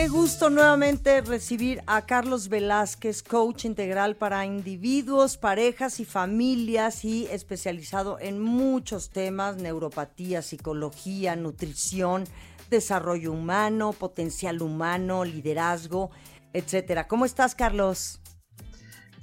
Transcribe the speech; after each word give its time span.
Qué 0.00 0.08
gusto 0.08 0.48
nuevamente 0.48 1.20
recibir 1.20 1.82
a 1.86 2.06
Carlos 2.06 2.48
Velázquez, 2.48 3.22
coach 3.22 3.66
integral 3.66 4.16
para 4.16 4.46
individuos, 4.46 5.36
parejas 5.36 6.00
y 6.00 6.06
familias 6.06 7.04
y 7.04 7.26
especializado 7.26 8.18
en 8.18 8.40
muchos 8.40 9.10
temas, 9.10 9.58
neuropatía, 9.58 10.40
psicología, 10.40 11.36
nutrición, 11.36 12.24
desarrollo 12.70 13.32
humano, 13.32 13.92
potencial 13.92 14.62
humano, 14.62 15.26
liderazgo, 15.26 16.10
etcétera. 16.54 17.06
¿Cómo 17.06 17.26
estás, 17.26 17.54
Carlos? 17.54 18.22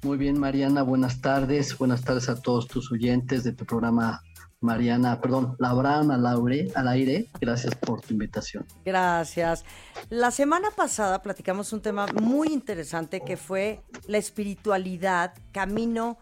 Muy 0.04 0.20
bien, 0.20 0.39
Mariana, 0.39 0.84
buenas 0.84 1.21
tardes. 1.21 1.75
Buenas 1.75 2.04
tardes 2.04 2.30
a 2.30 2.39
todos 2.39 2.68
tus 2.68 2.91
oyentes 2.91 3.44
de 3.44 3.52
tu 3.52 3.66
programa 3.66 4.21
Mariana, 4.60 5.21
perdón, 5.21 5.55
Labrana 5.60 6.16
al 6.16 6.88
aire, 6.88 7.28
gracias 7.40 7.76
por 7.76 8.02
tu 8.02 8.14
invitación. 8.14 8.66
Gracias. 8.84 9.64
La 10.10 10.32
semana 10.32 10.70
pasada 10.76 11.22
platicamos 11.22 11.73
un 11.73 11.82
tema 11.82 12.08
muy 12.22 12.48
interesante 12.48 13.22
que 13.22 13.38
fue 13.38 13.84
la 14.08 14.17
espiritualidad, 14.17 15.34
camino 15.52 16.17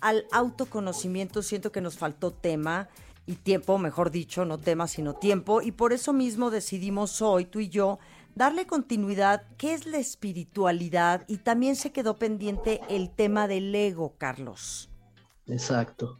al 0.00 0.24
autoconocimiento. 0.32 1.42
Siento 1.42 1.72
que 1.72 1.82
nos 1.82 1.98
faltó 1.98 2.32
tema 2.32 2.88
y 3.26 3.36
tiempo, 3.36 3.76
mejor 3.76 4.10
dicho, 4.10 4.46
no 4.46 4.58
tema, 4.58 4.88
sino 4.88 5.14
tiempo. 5.14 5.60
Y 5.60 5.72
por 5.72 5.92
eso 5.92 6.14
mismo 6.14 6.50
decidimos 6.50 7.20
hoy, 7.20 7.44
tú 7.44 7.60
y 7.60 7.68
yo, 7.68 7.98
darle 8.34 8.66
continuidad. 8.66 9.42
¿Qué 9.58 9.74
es 9.74 9.86
la 9.86 9.98
espiritualidad? 9.98 11.24
Y 11.28 11.38
también 11.38 11.76
se 11.76 11.92
quedó 11.92 12.16
pendiente 12.16 12.80
el 12.88 13.10
tema 13.10 13.46
del 13.46 13.74
ego, 13.74 14.14
Carlos. 14.16 14.90
Exacto. 15.46 16.18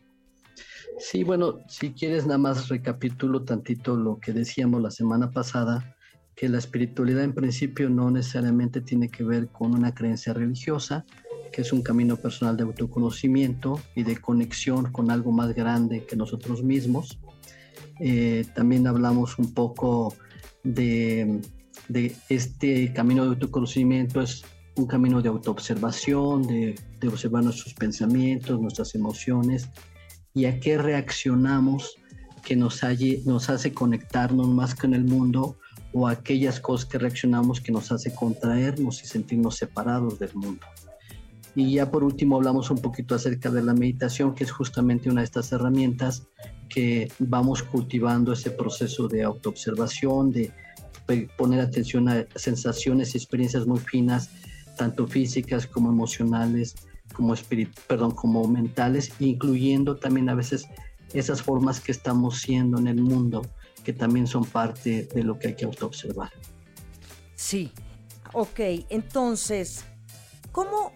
Sí, 0.99 1.25
bueno, 1.25 1.59
si 1.69 1.91
quieres 1.91 2.25
nada 2.25 2.39
más 2.39 2.69
recapitulo 2.69 3.43
tantito 3.43 3.97
lo 3.97 4.19
que 4.21 4.33
decíamos 4.33 4.80
la 4.80 4.91
semana 4.91 5.30
pasada, 5.30 5.97
que 6.37 6.49
la 6.49 6.59
espiritualidad 6.59 7.25
en 7.25 7.35
principio 7.35 7.89
no 7.89 8.11
necesariamente 8.11 8.80
tiene 8.80 9.09
que 9.09 9.25
ver 9.25 9.49
con 9.49 9.75
una 9.75 9.95
creencia 9.95 10.33
religiosa, 10.33 11.05
que 11.52 11.63
es 11.63 11.73
un 11.73 11.83
camino 11.83 12.16
personal 12.16 12.57
de 12.57 12.65
autoconocimiento 12.65 13.80
y 13.95 14.02
de 14.02 14.16
conexión 14.16 14.91
con 14.91 15.11
algo 15.11 15.30
más 15.33 15.55
grande 15.55 16.05
que 16.05 16.16
nosotros 16.16 16.63
mismos. 16.63 17.18
Eh, 18.01 18.45
también 18.55 18.87
hablamos 18.87 19.39
un 19.39 19.55
poco 19.55 20.15
de, 20.65 21.41
de, 21.89 22.16
este 22.29 22.93
camino 22.93 23.24
de 23.24 23.30
autoconocimiento, 23.30 24.21
es 24.21 24.45
un 24.77 24.87
camino 24.87 25.23
de 25.23 25.29
autoobservación, 25.29 26.46
de, 26.46 26.74
de 26.99 27.09
observar 27.09 27.45
nuestros 27.45 27.74
pensamientos, 27.74 28.61
nuestras 28.61 28.96
emociones 28.96 29.68
y 30.35 30.46
a 30.46 30.59
qué 30.59 30.77
reaccionamos 30.77 31.96
que 32.45 32.57
nos, 32.57 32.82
hace 32.85 33.73
conectarnos 33.73 34.49
más 34.49 34.74
con 34.74 34.93
el 34.93 35.04
mundo 35.04 35.57
o 35.93 36.09
aquellas 36.09 36.60
cosas 36.60 36.87
que 36.87 36.99
reaccionamos 36.99 37.60
que 37.60 37.73
nos 37.73 37.90
hace 37.90 38.13
contraernos 38.15 39.02
y 39.02 39.07
sentirnos 39.07 39.57
separados 39.57 40.18
del 40.18 40.35
mundo. 40.35 40.66
Y 41.55 41.74
ya 41.74 41.90
por 41.90 42.02
último 42.02 42.37
hablamos 42.37 42.71
un 42.71 42.79
poquito 42.79 43.15
acerca 43.15 43.49
de 43.49 43.62
la 43.62 43.74
meditación, 43.74 44.35
que 44.35 44.43
es 44.45 44.51
justamente 44.51 45.09
una 45.09 45.21
de 45.21 45.27
estas 45.27 45.52
herramientas 45.52 46.27
que 46.68 47.10
vamos 47.21 47.62
cultivando 47.62 48.32
ese 48.32 48.51
proceso 48.51 49.07
de 49.07 49.23
autoobservación, 49.23 50.32
de 50.32 50.52
poner 51.38 51.60
atención 51.60 52.09
a 52.09 52.27
sensaciones 52.35 53.15
y 53.15 53.18
experiencias 53.18 53.66
muy 53.66 53.79
finas, 53.79 54.30
tanto 54.77 55.07
físicas 55.07 55.66
como 55.66 55.90
emocionales, 55.90 56.74
como 57.15 57.34
perdón, 57.87 58.10
como 58.10 58.46
mentales, 58.46 59.12
incluyendo 59.18 59.96
también 59.96 60.29
a 60.29 60.34
veces 60.34 60.66
esas 61.15 61.40
formas 61.40 61.80
que 61.80 61.93
estamos 61.93 62.40
siendo 62.40 62.79
en 62.79 62.88
el 62.88 63.01
mundo, 63.01 63.46
que 63.84 63.93
también 63.93 64.26
son 64.26 64.44
parte 64.44 65.09
de 65.15 65.22
lo 65.22 65.38
que 65.38 65.48
hay 65.48 65.54
que 65.54 65.65
autoobservar. 65.65 66.31
Sí, 67.37 67.72
ok, 68.32 68.60
entonces, 68.91 69.84
¿cómo, 70.53 70.93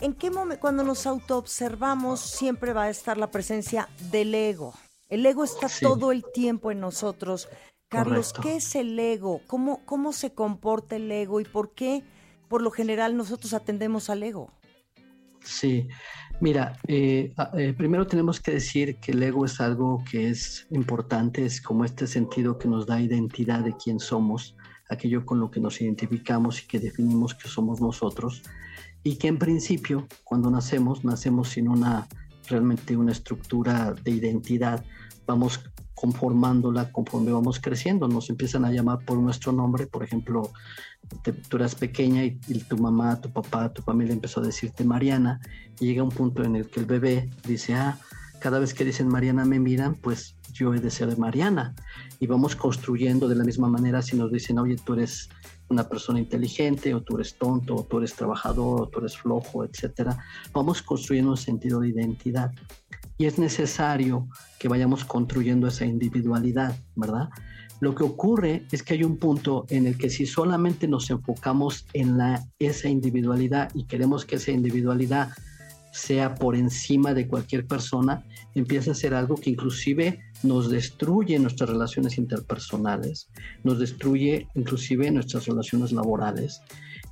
en 0.00 0.12
qué 0.12 0.30
momento, 0.30 0.60
cuando 0.60 0.82
nos 0.82 1.06
autoobservamos, 1.06 2.20
siempre 2.20 2.72
va 2.72 2.84
a 2.84 2.90
estar 2.90 3.16
la 3.16 3.30
presencia 3.30 3.88
del 4.10 4.34
ego? 4.34 4.74
El 5.08 5.24
ego 5.26 5.44
está 5.44 5.68
todo 5.80 6.12
el 6.12 6.24
tiempo 6.32 6.70
en 6.70 6.80
nosotros. 6.80 7.48
Carlos, 7.88 8.32
¿qué 8.32 8.56
es 8.56 8.76
el 8.76 8.96
ego? 8.98 9.40
¿Cómo, 9.48 9.84
¿Cómo 9.84 10.12
se 10.12 10.32
comporta 10.32 10.94
el 10.94 11.10
ego 11.10 11.40
y 11.40 11.44
por 11.44 11.74
qué, 11.74 12.04
por 12.48 12.62
lo 12.62 12.70
general, 12.70 13.16
nosotros 13.16 13.52
atendemos 13.52 14.08
al 14.10 14.22
ego? 14.22 14.52
Sí, 15.50 15.88
mira, 16.40 16.76
eh, 16.86 17.34
eh, 17.58 17.74
primero 17.76 18.06
tenemos 18.06 18.38
que 18.38 18.52
decir 18.52 19.00
que 19.00 19.10
el 19.10 19.22
ego 19.22 19.44
es 19.44 19.60
algo 19.60 20.04
que 20.08 20.30
es 20.30 20.68
importante, 20.70 21.44
es 21.44 21.60
como 21.60 21.84
este 21.84 22.06
sentido 22.06 22.56
que 22.56 22.68
nos 22.68 22.86
da 22.86 23.00
identidad 23.00 23.64
de 23.64 23.74
quién 23.76 23.98
somos, 23.98 24.56
aquello 24.88 25.26
con 25.26 25.40
lo 25.40 25.50
que 25.50 25.58
nos 25.58 25.80
identificamos 25.80 26.62
y 26.62 26.68
que 26.68 26.78
definimos 26.78 27.34
que 27.34 27.48
somos 27.48 27.80
nosotros, 27.80 28.42
y 29.02 29.16
que 29.16 29.26
en 29.26 29.38
principio, 29.38 30.06
cuando 30.22 30.52
nacemos, 30.52 31.04
nacemos 31.04 31.48
sin 31.48 31.68
una 31.68 32.06
realmente 32.48 32.96
una 32.96 33.12
estructura 33.12 33.92
de 33.92 34.12
identidad, 34.12 34.84
vamos 35.26 35.60
conformándola 36.00 36.90
conforme 36.92 37.30
vamos 37.30 37.60
creciendo. 37.60 38.08
Nos 38.08 38.30
empiezan 38.30 38.64
a 38.64 38.72
llamar 38.72 39.04
por 39.04 39.18
nuestro 39.18 39.52
nombre, 39.52 39.86
por 39.86 40.02
ejemplo, 40.02 40.50
tú 41.48 41.56
eras 41.58 41.74
pequeña 41.74 42.24
y, 42.24 42.38
tu 42.68 42.78
mamá, 42.78 43.20
tu 43.20 43.30
papá, 43.30 43.70
tu 43.70 43.82
familia 43.82 44.14
empezó 44.14 44.40
a 44.40 44.44
decirte 44.44 44.82
Mariana, 44.82 45.40
y 45.78 45.86
llega 45.86 46.02
un 46.02 46.08
punto 46.10 46.42
en 46.42 46.56
el 46.56 46.70
que 46.70 46.80
el 46.80 46.86
bebé 46.86 47.28
dice, 47.46 47.74
ah, 47.74 47.98
cada 48.38 48.58
vez 48.58 48.72
que 48.72 48.86
dicen 48.86 49.08
Mariana 49.08 49.44
me 49.44 49.60
miran, 49.60 49.94
pues 49.94 50.36
yo 50.54 50.72
he 50.72 50.80
de 50.80 50.90
ser 50.90 51.18
Mariana. 51.18 51.74
Y 52.18 52.26
vamos 52.26 52.56
construyendo 52.56 53.28
de 53.28 53.34
la 53.34 53.44
misma 53.44 53.68
manera 53.68 54.00
si 54.00 54.16
nos 54.16 54.32
dicen, 54.32 54.58
oye, 54.58 54.76
tú 54.76 54.94
eres 54.94 55.28
una 55.68 55.86
persona 55.86 56.18
inteligente, 56.18 56.94
o 56.94 57.02
tú 57.02 57.16
eres 57.16 57.36
tonto, 57.36 57.76
o 57.76 57.84
tú 57.84 57.98
eres 57.98 58.14
trabajador, 58.14 58.80
o 58.80 58.88
tú 58.88 59.00
eres 59.00 59.18
flojo, 59.18 59.64
etcétera. 59.64 60.16
Vamos 60.54 60.80
construyendo 60.80 61.32
un 61.32 61.36
sentido 61.36 61.80
de 61.80 61.90
identidad 61.90 62.52
y 63.20 63.26
es 63.26 63.38
necesario 63.38 64.26
que 64.58 64.66
vayamos 64.66 65.04
construyendo 65.04 65.68
esa 65.68 65.84
individualidad, 65.84 66.74
¿verdad? 66.96 67.28
Lo 67.78 67.94
que 67.94 68.02
ocurre 68.02 68.62
es 68.72 68.82
que 68.82 68.94
hay 68.94 69.04
un 69.04 69.18
punto 69.18 69.66
en 69.68 69.86
el 69.86 69.98
que 69.98 70.08
si 70.08 70.24
solamente 70.24 70.88
nos 70.88 71.10
enfocamos 71.10 71.84
en 71.92 72.16
la, 72.16 72.42
esa 72.58 72.88
individualidad 72.88 73.72
y 73.74 73.84
queremos 73.84 74.24
que 74.24 74.36
esa 74.36 74.52
individualidad 74.52 75.32
sea 75.92 76.34
por 76.34 76.56
encima 76.56 77.12
de 77.12 77.28
cualquier 77.28 77.66
persona, 77.66 78.24
empieza 78.54 78.92
a 78.92 78.94
ser 78.94 79.12
algo 79.12 79.34
que 79.34 79.50
inclusive 79.50 80.20
nos 80.42 80.70
destruye 80.70 81.38
nuestras 81.38 81.68
relaciones 81.68 82.16
interpersonales, 82.16 83.28
nos 83.64 83.78
destruye 83.78 84.48
inclusive 84.54 85.10
nuestras 85.10 85.44
relaciones 85.44 85.92
laborales. 85.92 86.62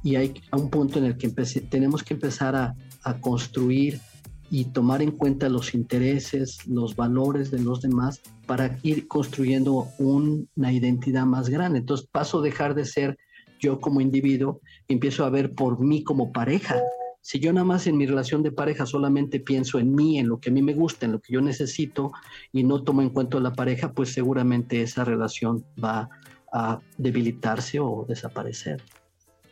Y 0.03 0.17
hay 0.17 0.33
un 0.53 0.71
punto 0.71 1.01
en 1.01 1.05
el 1.05 1.19
que 1.19 1.29
tenemos 1.29 2.03
que 2.03 2.15
empezar 2.15 2.57
a, 2.57 2.75
a 3.03 3.21
construir 3.21 4.01
y 4.51 4.67
tomar 4.67 5.03
en 5.03 5.11
cuenta 5.11 5.49
los 5.49 5.75
intereses, 5.75 6.67
los 6.67 6.97
valores 6.97 7.51
de 7.51 7.61
los 7.61 7.83
demás 7.83 8.21
para 8.47 8.79
ir 8.83 9.07
construyendo 9.09 9.89
una 9.99 10.73
identidad 10.73 11.27
más 11.27 11.49
grande. 11.49 11.81
Entonces 11.81 12.09
paso 12.11 12.39
a 12.39 12.43
dejar 12.43 12.75
de 12.75 12.85
ser 12.85 13.19
yo 13.61 13.81
como 13.81 14.01
individuo, 14.01 14.61
empiezo 14.87 15.25
a 15.25 15.31
ver 15.31 15.55
por 15.55 15.81
mí 15.81 16.03
como 16.03 16.33
pareja. 16.33 16.77
Si 17.21 17.41
yo 17.41 17.53
nada 17.53 17.67
más 17.67 17.87
en 17.87 17.97
mi 17.97 18.07
relación 18.07 18.43
de 18.43 18.53
pareja 18.53 18.87
solamente 18.87 19.41
pienso 19.41 19.79
en 19.79 19.95
mí, 19.95 20.19
en 20.19 20.29
lo 20.29 20.39
que 20.39 20.51
a 20.51 20.53
mí 20.53 20.63
me 20.63 20.75
gusta, 20.75 21.05
en 21.05 21.13
lo 21.13 21.21
que 21.21 21.35
yo 21.35 21.41
necesito 21.41 22.13
y 22.53 22.63
no 22.63 22.83
tomo 22.83 23.03
en 23.03 23.11
cuenta 23.11 23.41
la 23.41 23.53
pareja, 23.53 23.93
pues 23.93 24.13
seguramente 24.13 24.81
esa 24.81 25.05
relación 25.05 25.65
va 25.83 26.09
a 26.53 26.81
debilitarse 26.97 27.81
o 27.81 28.07
desaparecer. 28.09 28.83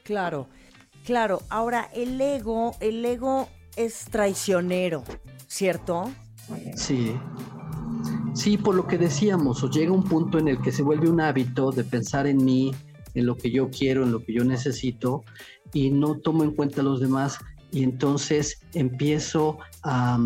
Claro, 0.04 0.46
claro. 1.04 1.42
Ahora 1.50 1.90
el 1.92 2.18
ego, 2.18 2.74
el 2.80 3.04
ego 3.04 3.48
es 3.76 4.06
traicionero, 4.10 5.04
¿cierto? 5.46 6.10
Sí. 6.74 7.14
Sí, 8.34 8.58
por 8.58 8.74
lo 8.74 8.86
que 8.86 8.98
decíamos, 8.98 9.62
o 9.62 9.70
llega 9.70 9.92
un 9.92 10.04
punto 10.04 10.38
en 10.38 10.48
el 10.48 10.60
que 10.60 10.72
se 10.72 10.82
vuelve 10.82 11.08
un 11.08 11.20
hábito 11.20 11.70
de 11.70 11.84
pensar 11.84 12.26
en 12.26 12.44
mí, 12.44 12.74
en 13.14 13.26
lo 13.26 13.36
que 13.36 13.50
yo 13.50 13.70
quiero, 13.70 14.02
en 14.02 14.12
lo 14.12 14.22
que 14.22 14.34
yo 14.34 14.44
necesito, 14.44 15.24
y 15.72 15.90
no 15.90 16.18
tomo 16.18 16.44
en 16.44 16.52
cuenta 16.52 16.82
a 16.82 16.84
los 16.84 17.00
demás, 17.00 17.38
y 17.72 17.82
entonces 17.82 18.60
empiezo 18.74 19.58
a, 19.82 20.18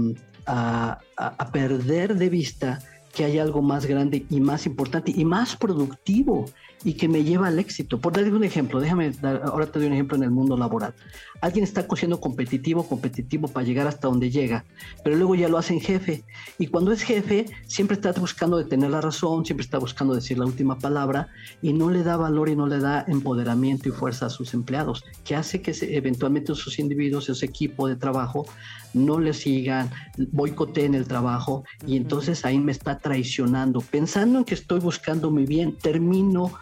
a 0.47 1.53
perder 1.53 2.17
de 2.17 2.29
vista 2.29 2.81
que 3.13 3.25
hay 3.25 3.39
algo 3.39 3.63
más 3.63 3.87
grande 3.87 4.27
y 4.29 4.41
más 4.41 4.67
importante 4.67 5.13
y 5.15 5.25
más 5.25 5.57
productivo 5.57 6.47
y 6.85 6.95
que 6.95 7.09
me 7.09 7.25
lleva 7.25 7.49
al 7.49 7.59
éxito. 7.59 7.99
Por 7.99 8.13
darle 8.13 8.33
un 8.33 8.45
ejemplo, 8.45 8.81
déjame 8.81 9.11
dar, 9.11 9.43
ahora 9.45 9.67
te 9.67 9.79
doy 9.79 9.89
un 9.89 9.95
ejemplo 9.95 10.17
en 10.17 10.23
el 10.23 10.31
mundo 10.31 10.57
laboral. 10.57 10.95
Alguien 11.41 11.65
está 11.65 11.87
siendo 11.97 12.21
competitivo, 12.21 12.87
competitivo 12.87 13.49
para 13.49 13.67
llegar 13.67 13.87
hasta 13.87 14.09
donde 14.09 14.31
llega, 14.31 14.65
pero 15.03 15.17
luego 15.17 15.35
ya 15.35 15.49
lo 15.49 15.59
hacen 15.59 15.81
jefe. 15.81 16.25
Y 16.59 16.69
cuando 16.69 16.93
es 16.93 17.03
jefe, 17.03 17.47
siempre 17.67 17.95
está 17.95 18.13
buscando 18.13 18.65
tener 18.67 18.91
la 18.91 19.01
razón, 19.01 19.45
siempre 19.45 19.65
está 19.65 19.79
buscando 19.79 20.15
decir 20.15 20.39
la 20.39 20.47
última 20.47 20.79
palabra 20.79 21.29
y 21.63 21.73
no 21.73 21.91
le 21.91 22.03
da 22.03 22.17
valor 22.17 22.49
y 22.49 22.57
no 22.57 22.67
le 22.67 22.79
da 22.79 23.05
empoderamiento 23.09 23.89
y 23.89 23.93
fuerza 23.93 24.27
a 24.27 24.31
sus 24.31 24.55
empleados, 24.55 25.05
que 25.25 25.35
hace 25.35 25.63
que 25.63 25.75
eventualmente 25.81 26.55
sus 26.55 26.79
individuos, 26.79 27.29
ese 27.29 27.47
equipo 27.47 27.89
de 27.89 27.97
trabajo, 27.97 28.47
no 28.93 29.21
le 29.21 29.33
sigan, 29.33 29.91
boicoteen 30.33 30.95
el 30.95 31.07
trabajo 31.07 31.65
y 31.87 31.97
entonces 31.97 32.45
ahí 32.45 32.59
me 32.59 32.73
está 32.73 32.99
traicionando. 32.99 33.81
Pensando 33.81 34.39
en 34.39 34.45
que 34.45 34.55
estoy 34.55 34.81
buscando 34.81 35.31
mi 35.31 35.47
bien, 35.47 35.77
termino 35.77 36.53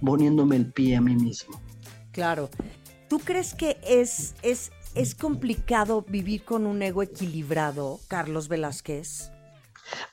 poniéndome 0.00 0.56
el 0.56 0.72
pie 0.72 0.96
a 0.96 1.00
mí 1.00 1.14
mismo. 1.14 1.60
Claro. 2.12 2.50
¿Tú 3.08 3.18
crees 3.18 3.54
que 3.54 3.78
es, 3.86 4.34
es, 4.42 4.72
es 4.94 5.14
complicado 5.14 6.04
vivir 6.08 6.44
con 6.44 6.66
un 6.66 6.82
ego 6.82 7.02
equilibrado, 7.02 8.00
Carlos 8.08 8.48
Velázquez? 8.48 9.30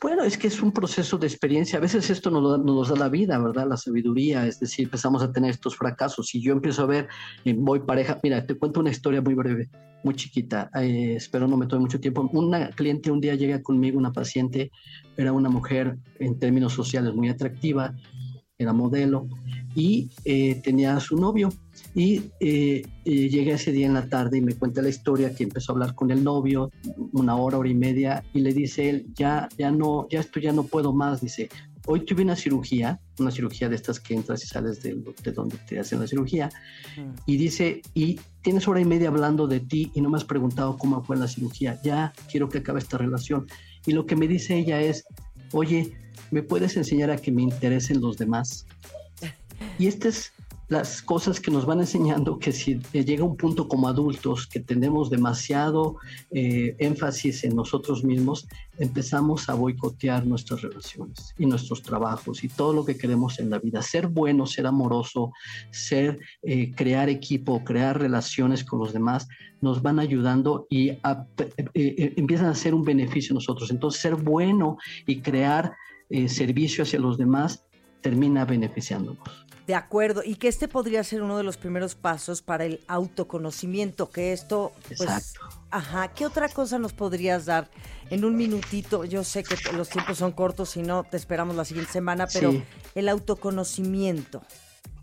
Bueno, 0.02 0.24
es 0.24 0.38
que 0.38 0.48
es 0.48 0.62
un 0.62 0.72
proceso 0.72 1.18
de 1.18 1.28
experiencia. 1.28 1.78
A 1.78 1.82
veces 1.82 2.10
esto 2.10 2.30
nos, 2.32 2.60
nos 2.64 2.90
da 2.90 2.96
la 2.96 3.10
vida, 3.10 3.38
¿verdad? 3.40 3.68
La 3.70 3.78
sabiduría, 3.78 4.46
es 4.46 4.60
decir, 4.60 4.86
empezamos 4.86 5.22
a 5.22 5.32
tener 5.32 5.52
estos 5.52 5.76
fracasos. 5.76 6.34
Y 6.36 6.42
yo 6.42 6.54
empiezo 6.54 6.84
a 6.84 6.88
ver, 6.88 7.08
eh, 7.46 7.54
voy 7.58 7.80
pareja, 7.82 8.20
mira, 8.24 8.46
te 8.46 8.56
cuento 8.56 8.80
una 8.80 8.90
historia 8.90 9.22
muy 9.22 9.36
breve, 9.36 9.70
muy 10.04 10.16
chiquita, 10.16 10.70
eh, 10.76 11.16
espero 11.16 11.48
no 11.48 11.58
me 11.58 11.68
tome 11.68 11.82
mucho 11.82 12.00
tiempo. 12.00 12.28
Una 12.34 12.70
cliente 12.72 13.12
un 13.12 13.22
día 13.22 13.36
llega 13.36 13.62
conmigo, 13.62 13.98
una 13.98 14.12
paciente, 14.12 14.72
era 15.18 15.32
una 15.32 15.50
mujer 15.50 15.98
en 16.20 16.40
términos 16.40 16.74
sociales 16.74 17.14
muy 17.14 17.30
atractiva, 17.30 17.96
era 18.60 18.74
modelo, 18.74 19.28
y 19.74 20.10
eh, 20.26 20.60
tenía 20.62 20.98
a 20.98 21.00
su 21.00 21.18
novio. 21.18 21.50
Y 21.96 22.24
eh, 22.42 22.84
eh, 23.06 23.30
llegué 23.30 23.54
ese 23.54 23.72
día 23.72 23.88
en 23.88 23.94
la 23.94 24.08
tarde 24.08 24.38
y 24.38 24.42
me 24.42 24.54
cuenta 24.54 24.82
la 24.82 24.90
historia 24.90 25.34
que 25.34 25.46
empezó 25.46 25.72
a 25.72 25.76
hablar 25.76 25.96
con 25.96 26.12
el 26.12 26.24
novio 26.24 26.70
una 27.14 27.36
hora, 27.36 27.58
hora 27.58 27.70
y 27.70 27.74
media, 27.74 28.24
y 28.34 28.42
le 28.42 28.54
dice 28.54 28.90
él, 28.90 29.08
ya, 29.16 29.48
ya 29.58 29.72
no, 29.72 30.08
ya 30.10 30.20
esto 30.20 30.42
ya 30.42 30.52
no 30.52 30.64
puedo 30.64 30.92
más, 30.92 31.22
dice, 31.22 31.50
hoy 31.88 32.06
tuve 32.06 32.24
una 32.24 32.36
cirugía, 32.36 33.00
una 33.18 33.32
cirugía 33.32 33.70
de 33.70 33.76
estas 33.76 34.00
que 34.00 34.14
entras 34.14 34.44
y 34.44 34.48
sales 34.48 34.84
de, 34.84 35.02
de 35.24 35.32
donde 35.32 35.58
te 35.58 35.80
hacen 35.80 36.02
la 36.02 36.08
cirugía, 36.08 36.50
mm. 36.98 37.14
y 37.26 37.38
dice, 37.38 37.82
y 37.94 38.20
tienes 38.42 38.68
hora 38.68 38.82
y 38.82 38.86
media 38.86 39.08
hablando 39.08 39.48
de 39.48 39.62
ti 39.62 39.90
y 39.96 40.02
no 40.02 40.10
me 40.10 40.18
has 40.18 40.26
preguntado 40.26 40.78
cómo 40.78 41.02
fue 41.02 41.16
la 41.16 41.30
cirugía, 41.30 41.80
ya 41.82 42.14
quiero 42.30 42.50
que 42.50 42.58
acabe 42.58 42.80
esta 42.80 42.98
relación. 42.98 43.48
Y 43.86 43.94
lo 43.94 44.06
que 44.06 44.18
me 44.18 44.28
dice 44.28 44.58
ella 44.58 44.82
es, 44.82 45.06
oye, 45.54 45.94
¿me 46.32 46.44
puedes 46.44 46.78
enseñar 46.78 47.12
a 47.12 47.18
que 47.18 47.32
me 47.32 47.42
interesen 47.42 48.02
los 48.02 48.18
demás? 48.18 48.66
Y 49.78 49.88
estas 49.88 50.18
es 50.18 50.34
las 50.70 51.02
cosas 51.02 51.40
que 51.40 51.50
nos 51.50 51.66
van 51.66 51.80
enseñando 51.80 52.38
que 52.38 52.52
si 52.52 52.80
llega 52.94 53.24
un 53.24 53.36
punto 53.36 53.68
como 53.68 53.88
adultos 53.88 54.46
que 54.46 54.60
tenemos 54.60 55.10
demasiado 55.10 55.98
eh, 56.30 56.76
énfasis 56.78 57.44
en 57.44 57.56
nosotros 57.56 58.04
mismos, 58.04 58.48
empezamos 58.78 59.50
a 59.50 59.56
boicotear 59.56 60.28
nuestras 60.28 60.62
relaciones 60.62 61.34
y 61.40 61.48
nuestros 61.48 61.82
trabajos 61.82 62.44
y 62.44 62.50
todo 62.50 62.74
lo 62.74 62.86
que 62.86 62.96
queremos 62.96 63.40
en 63.40 63.50
la 63.50 63.58
vida. 63.58 63.82
Ser 63.82 64.08
bueno, 64.08 64.46
ser 64.46 64.68
amoroso, 64.68 65.32
ser, 65.72 66.20
eh, 66.44 66.72
crear 66.76 67.10
equipo, 67.10 67.64
crear 67.64 68.00
relaciones 68.00 68.64
con 68.64 68.80
los 68.80 68.94
demás, 68.94 69.28
nos 69.62 69.82
van 69.82 69.98
ayudando 69.98 70.68
y 70.70 70.90
eh, 70.90 72.14
empiezan 72.16 72.46
a 72.46 72.56
ser 72.56 72.76
un 72.76 72.84
beneficio 72.84 73.34
a 73.34 73.36
nosotros. 73.36 73.72
Entonces, 73.72 74.02
ser 74.02 74.16
bueno 74.16 74.78
y 75.08 75.20
crear 75.22 75.74
servicio 76.28 76.84
hacia 76.84 77.00
los 77.00 77.18
demás 77.18 77.64
termina 78.02 78.46
beneficiándonos. 78.46 79.20
De 79.68 79.76
acuerdo, 79.76 80.24
y 80.26 80.36
que 80.36 80.48
este 80.48 80.68
podría 80.68 81.04
ser 81.04 81.22
uno 81.22 81.38
de 81.38 81.44
los 81.44 81.58
primeros 81.58 81.94
pasos 81.94 82.42
para 82.42 82.66
el 82.66 82.80
autoconocimiento, 82.88 84.10
que 84.10 84.34
esto, 84.34 84.72
pues, 84.88 85.02
Exacto. 85.02 85.42
ajá, 85.70 86.08
¿qué 86.08 86.26
otra 86.26 86.50
cosa 86.50 86.80
nos 86.80 86.94
podrías 86.94 87.46
dar 87.46 87.70
en 88.10 88.26
un 88.26 88.36
minutito? 88.36 89.06
Yo 89.06 89.24
sé 89.24 89.44
que 89.44 89.56
los 89.74 89.90
tiempos 89.90 90.18
son 90.18 90.32
cortos, 90.32 90.72
si 90.72 90.82
no, 90.82 91.04
te 91.04 91.18
esperamos 91.18 91.56
la 91.56 91.66
siguiente 91.66 91.92
semana, 91.92 92.26
pero 92.34 92.52
el 92.96 93.10
autoconocimiento, 93.10 94.42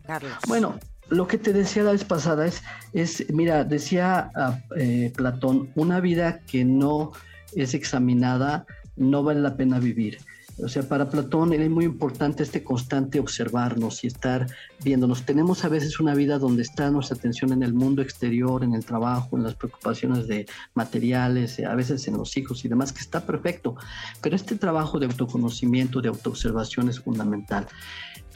Carlos. 0.04 0.32
Bueno, 0.48 0.80
lo 1.10 1.28
que 1.28 1.38
te 1.38 1.52
decía 1.52 1.84
la 1.84 1.92
vez 1.92 2.04
pasada 2.04 2.44
es, 2.46 2.60
es 2.92 3.32
mira, 3.32 3.62
decía 3.62 4.32
ah, 4.34 4.58
eh, 4.76 5.12
Platón, 5.14 5.70
una 5.76 6.00
vida 6.00 6.40
que 6.40 6.64
no 6.64 7.12
es 7.54 7.74
examinada 7.74 8.66
no 8.96 9.22
vale 9.22 9.40
la 9.40 9.56
pena 9.56 9.78
vivir. 9.78 10.18
O 10.58 10.68
sea, 10.68 10.82
para 10.82 11.10
Platón 11.10 11.52
era 11.52 11.68
muy 11.68 11.84
importante 11.84 12.42
este 12.42 12.64
constante 12.64 13.20
observarnos 13.20 14.04
y 14.04 14.06
estar 14.06 14.46
viéndonos. 14.82 15.24
Tenemos 15.26 15.64
a 15.64 15.68
veces 15.68 16.00
una 16.00 16.14
vida 16.14 16.38
donde 16.38 16.62
está 16.62 16.90
nuestra 16.90 17.16
atención 17.16 17.52
en 17.52 17.62
el 17.62 17.74
mundo 17.74 18.00
exterior, 18.00 18.64
en 18.64 18.74
el 18.74 18.84
trabajo, 18.84 19.36
en 19.36 19.42
las 19.42 19.54
preocupaciones 19.54 20.26
de 20.28 20.46
materiales, 20.74 21.60
a 21.60 21.74
veces 21.74 22.08
en 22.08 22.16
los 22.16 22.36
hijos 22.38 22.64
y 22.64 22.68
demás, 22.68 22.92
que 22.92 23.00
está 23.00 23.26
perfecto. 23.26 23.76
Pero 24.22 24.34
este 24.34 24.56
trabajo 24.56 24.98
de 24.98 25.06
autoconocimiento, 25.06 26.00
de 26.00 26.08
autoobservación 26.08 26.88
es 26.88 27.00
fundamental. 27.00 27.66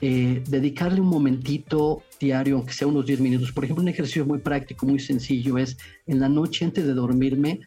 Eh, 0.02 0.42
dedicarle 0.46 1.00
un 1.00 1.08
momentito 1.08 2.02
diario, 2.18 2.56
aunque 2.56 2.74
sea 2.74 2.86
unos 2.86 3.06
10 3.06 3.20
minutos. 3.20 3.52
Por 3.52 3.64
ejemplo, 3.64 3.82
un 3.82 3.88
ejercicio 3.88 4.26
muy 4.26 4.38
práctico, 4.38 4.84
muy 4.84 4.98
sencillo 4.98 5.56
es 5.56 5.78
en 6.06 6.20
la 6.20 6.28
noche 6.28 6.66
antes 6.66 6.86
de 6.86 6.92
dormirme, 6.92 7.60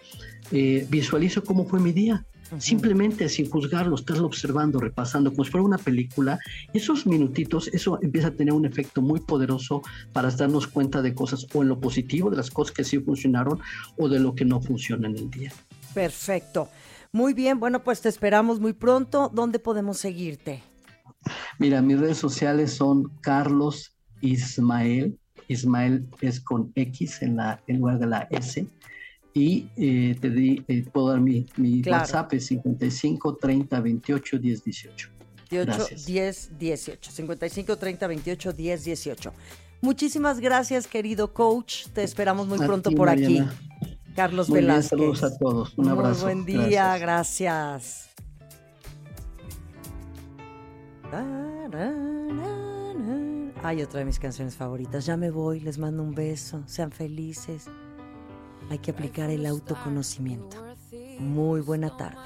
eh, 0.52 0.86
visualizo 0.90 1.44
cómo 1.44 1.66
fue 1.66 1.80
mi 1.80 1.92
día 1.92 2.26
simplemente 2.60 3.30
sin 3.30 3.50
juzgarlo, 3.50 3.96
estarlo 3.96 4.26
observando, 4.26 4.80
repasando, 4.80 5.32
como 5.32 5.44
si 5.44 5.52
fuera 5.52 5.66
una 5.66 5.78
película, 5.78 6.40
esos 6.74 7.06
minutitos, 7.06 7.68
eso 7.70 8.00
empieza 8.02 8.30
a 8.30 8.32
tener 8.32 8.54
un 8.54 8.66
efecto 8.66 9.02
muy 9.02 9.20
poderoso 9.20 9.82
para 10.12 10.30
darnos 10.32 10.68
cuenta 10.68 11.02
de 11.02 11.14
cosas 11.14 11.48
o 11.54 11.62
en 11.62 11.70
lo 11.70 11.80
positivo, 11.80 12.30
de 12.30 12.38
las 12.38 12.50
cosas 12.50 12.76
que 12.76 12.84
sí 12.84 13.00
funcionaron 13.00 13.60
o 13.98 14.10
de 14.10 14.20
lo 14.20 14.36
que 14.36 14.46
no 14.46 14.62
funciona 14.62 15.08
en 15.08 15.18
el 15.18 15.30
día. 15.30 15.52
Perfecto. 15.94 16.70
Muy 17.12 17.34
bien, 17.34 17.60
bueno, 17.60 17.84
pues 17.84 18.02
te 18.02 18.10
esperamos 18.10 18.60
muy 18.60 18.74
pronto. 18.74 19.30
¿Dónde 19.34 19.60
podemos 19.60 20.00
seguirte? 20.00 20.64
Mira, 21.60 21.82
mis 21.82 22.00
redes 22.00 22.18
sociales 22.18 22.74
son 22.74 23.12
Carlos 23.22 23.96
Ismael. 24.22 25.18
Ismael 25.48 26.08
es 26.22 26.40
con 26.40 26.72
X 26.76 27.22
en, 27.22 27.36
la, 27.36 27.62
en 27.68 27.78
lugar 27.78 28.00
de 28.00 28.08
la 28.08 28.28
S 28.32 28.66
y 29.34 29.68
eh, 29.76 30.16
te 30.20 30.30
di, 30.30 30.64
eh, 30.68 30.86
puedo 30.92 31.10
dar 31.10 31.20
mi, 31.20 31.48
mi 31.58 31.82
WhatsApp 31.82 32.34
es 32.34 32.46
55 32.48 33.36
30 33.38 33.80
28 33.80 34.38
10 34.40 34.64
18. 34.64 35.10
10 36.06 36.52
18. 36.60 37.12
55 37.12 37.78
30 37.78 38.08
28 38.08 38.54
10 38.54 38.84
18. 38.84 39.34
Muchísimas 39.82 40.40
gracias, 40.40 40.88
querido 40.88 41.34
coach. 41.34 41.88
Te 41.94 42.04
esperamos 42.04 42.48
muy 42.48 42.60
pronto 42.60 42.92
por 42.92 43.10
aquí. 43.10 43.44
Carlos 44.16 44.50
muy 44.50 44.60
Velázquez. 44.60 44.90
saludos 44.90 45.24
a 45.24 45.38
todos. 45.38 45.78
Un 45.78 45.90
abrazo. 45.90 46.26
Muy 46.26 46.36
buen 46.36 46.46
día, 46.46 46.98
gracias. 46.98 48.10
Hay 53.64 53.82
otra 53.82 54.00
de 54.00 54.06
mis 54.06 54.20
canciones 54.20 54.56
favoritas. 54.56 55.06
Ya 55.06 55.18
me 55.18 55.32
voy, 55.32 55.60
les 55.60 55.78
mando 55.78 56.04
un 56.04 56.14
beso. 56.14 56.64
Sean 56.68 56.92
felices 56.92 57.68
hay 58.70 58.80
que 58.80 58.92
aplicar 58.92 59.30
el 59.30 59.46
autoconocimiento. 59.46 60.58
Muy 61.20 61.62
buena 61.62 61.96
tarde. 61.96 62.18